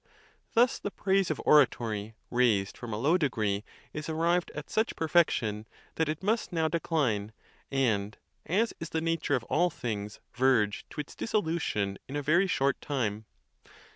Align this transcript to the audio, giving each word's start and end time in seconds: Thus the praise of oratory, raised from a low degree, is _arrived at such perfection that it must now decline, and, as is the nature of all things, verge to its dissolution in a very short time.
Thus 0.53 0.79
the 0.79 0.89
praise 0.89 1.29
of 1.29 1.39
oratory, 1.45 2.15
raised 2.31 2.75
from 2.75 2.91
a 2.91 2.97
low 2.97 3.17
degree, 3.19 3.63
is 3.93 4.07
_arrived 4.07 4.49
at 4.55 4.67
such 4.71 4.95
perfection 4.95 5.67
that 5.93 6.09
it 6.09 6.23
must 6.23 6.51
now 6.51 6.67
decline, 6.67 7.33
and, 7.69 8.17
as 8.47 8.73
is 8.79 8.89
the 8.89 8.99
nature 8.99 9.35
of 9.35 9.43
all 9.43 9.69
things, 9.69 10.19
verge 10.33 10.87
to 10.89 11.01
its 11.01 11.15
dissolution 11.15 11.99
in 12.07 12.15
a 12.15 12.23
very 12.23 12.47
short 12.47 12.81
time. 12.81 13.25